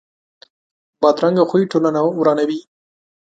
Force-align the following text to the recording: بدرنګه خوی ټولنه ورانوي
بدرنګه 1.01 1.43
خوی 1.49 1.63
ټولنه 1.71 1.99
ورانوي 2.19 2.59